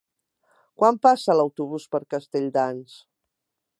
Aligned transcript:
Quan 0.83 0.97
passa 1.03 1.35
l'autobús 1.39 1.85
per 1.97 2.01
Castelldans? 2.15 2.97